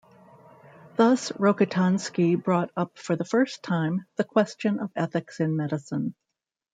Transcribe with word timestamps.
Thus 0.95 1.31
Rokitansky 1.33 2.33
brought 2.35 2.71
up 2.75 2.97
for 2.97 3.15
the 3.15 3.23
first 3.23 3.61
time 3.61 4.07
the 4.15 4.23
question 4.23 4.79
of 4.79 4.89
ethics 4.95 5.39
in 5.39 5.55
medicine. 5.55 6.15